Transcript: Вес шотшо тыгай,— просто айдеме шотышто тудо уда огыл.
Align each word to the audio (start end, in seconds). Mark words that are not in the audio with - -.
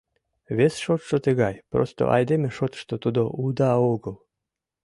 Вес 0.57 0.73
шотшо 0.83 1.15
тыгай,— 1.25 1.55
просто 1.71 2.01
айдеме 2.15 2.49
шотышто 2.57 2.95
тудо 3.03 3.21
уда 3.43 3.71
огыл. 3.93 4.15